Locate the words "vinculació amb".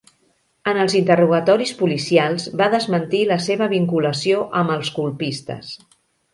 3.77-4.77